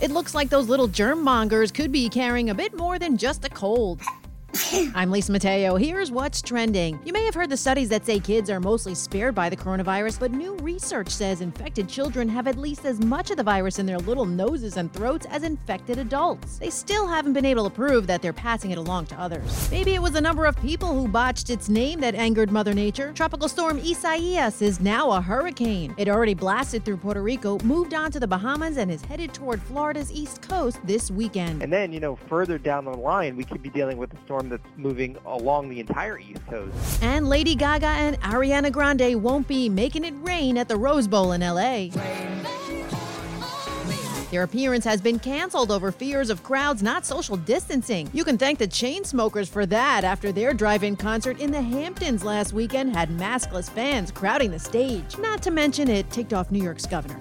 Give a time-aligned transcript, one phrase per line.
[0.00, 3.44] It looks like those little germ mongers could be carrying a bit more than just
[3.44, 4.00] a cold.
[4.94, 5.76] I'm Lisa Mateo.
[5.76, 6.98] Here's what's trending.
[7.04, 10.18] You may have heard the studies that say kids are mostly spared by the coronavirus,
[10.18, 13.86] but new research says infected children have at least as much of the virus in
[13.86, 16.58] their little noses and throats as infected adults.
[16.58, 19.70] They still haven't been able to prove that they're passing it along to others.
[19.70, 23.12] Maybe it was a number of people who botched its name that angered Mother Nature.
[23.14, 25.94] Tropical storm Isaias is now a hurricane.
[25.96, 29.62] It already blasted through Puerto Rico, moved on to the Bahamas, and is headed toward
[29.62, 31.62] Florida's east coast this weekend.
[31.62, 34.39] And then, you know, further down the line, we could be dealing with a storm
[34.48, 37.02] that's moving along the entire East Coast.
[37.02, 41.32] And Lady Gaga and Ariana Grande won't be making it rain at the Rose Bowl
[41.32, 41.88] in LA.
[44.30, 48.08] Their appearance has been canceled over fears of crowds not social distancing.
[48.12, 52.22] You can thank the Chainsmokers for that after their drive in concert in the Hamptons
[52.22, 55.18] last weekend had maskless fans crowding the stage.
[55.18, 57.20] Not to mention, it ticked off New York's governor.